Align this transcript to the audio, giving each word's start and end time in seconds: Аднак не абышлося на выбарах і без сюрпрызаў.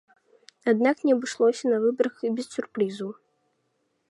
Аднак 0.71 1.03
не 1.07 1.13
абышлося 1.17 1.65
на 1.75 1.83
выбарах 1.85 2.15
і 2.29 2.33
без 2.41 2.47
сюрпрызаў. 2.55 3.09